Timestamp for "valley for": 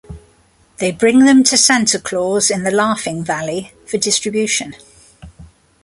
3.23-3.99